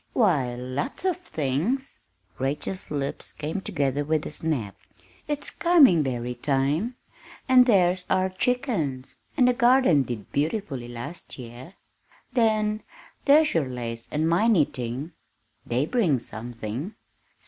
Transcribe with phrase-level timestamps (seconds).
[0.13, 1.99] why lots of things!"
[2.39, 4.75] Rachel's lips came together with a snap.
[5.27, 6.95] "It's coming berry time,
[7.47, 11.75] and there's our chickens, and the garden did beautifully last year.
[12.33, 12.81] Then
[13.25, 15.11] there's your lace work and my knitting
[15.67, 16.95] they bring something.